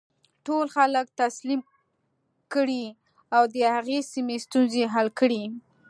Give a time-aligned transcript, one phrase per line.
[0.45, 1.61] ټول خلک تسلیم
[2.53, 2.85] کړي
[3.35, 5.43] او د هغې سیمې ستونزې حل کړي.